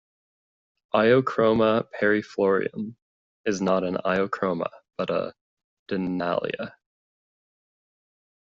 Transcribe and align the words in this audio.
"Iochroma 0.95 1.85
parviflorum" 1.93 2.95
is 3.45 3.61
not 3.61 3.83
an 3.83 3.97
"Iochroma" 4.03 4.71
but 4.97 5.11
a 5.11 5.35
"Dunalia". 5.91 6.73